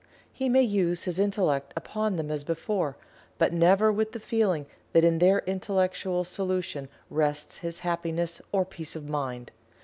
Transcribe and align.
He 0.33 0.49
may 0.49 0.63
use 0.63 1.03
his 1.03 1.19
intellect 1.19 1.73
upon 1.77 2.15
them 2.15 2.31
as 2.31 2.43
before, 2.43 2.97
but 3.37 3.53
never 3.53 3.91
with 3.91 4.13
the 4.13 4.19
feeling 4.19 4.65
that 4.93 5.03
in 5.03 5.19
their 5.19 5.43
intellectual 5.45 6.23
solution 6.23 6.89
rests 7.11 7.59
his 7.59 7.81
happiness 7.81 8.41
or 8.51 8.65
peace 8.65 8.95
of 8.95 9.07
mind. 9.07 9.51